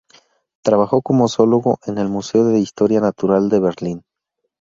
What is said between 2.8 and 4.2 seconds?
Natural de Berlín".